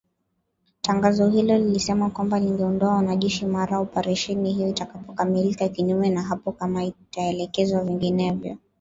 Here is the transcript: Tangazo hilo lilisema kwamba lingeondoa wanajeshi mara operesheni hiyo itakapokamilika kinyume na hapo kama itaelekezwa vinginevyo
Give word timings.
Tangazo 0.81 1.29
hilo 1.29 1.57
lilisema 1.57 2.09
kwamba 2.09 2.39
lingeondoa 2.39 2.93
wanajeshi 2.95 3.45
mara 3.45 3.79
operesheni 3.79 4.53
hiyo 4.53 4.67
itakapokamilika 4.67 5.69
kinyume 5.69 6.09
na 6.09 6.21
hapo 6.21 6.51
kama 6.51 6.83
itaelekezwa 6.83 7.83
vinginevyo 7.83 8.57